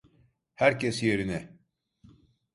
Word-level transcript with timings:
Herkes 0.55 1.03
yerine! 1.03 1.49